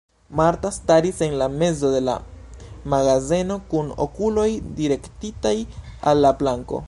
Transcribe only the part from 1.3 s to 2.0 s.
la mezo de